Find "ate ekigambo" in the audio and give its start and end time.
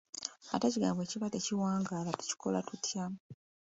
0.53-0.95